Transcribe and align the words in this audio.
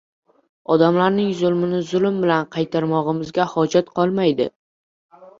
odamlarning 0.75 1.27
zulmini 1.41 1.81
zulm 1.89 2.17
bilan 2.23 2.47
qaytarmog‘imizga 2.55 3.45
hojat 3.51 3.93
qolmaydi. 3.99 4.49